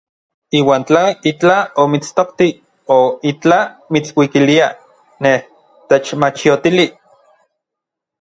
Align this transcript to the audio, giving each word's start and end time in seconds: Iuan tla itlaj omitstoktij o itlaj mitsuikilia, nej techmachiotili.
Iuan 0.59 0.83
tla 0.91 1.01
itlaj 1.31 1.57
omitstoktij 1.83 2.49
o 2.95 2.97
itlaj 3.31 3.59
mitsuikilia, 3.97 4.69
nej 5.27 5.37
techmachiotili. 5.93 6.87